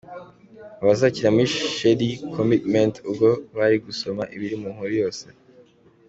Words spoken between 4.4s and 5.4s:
mu nkuru yose.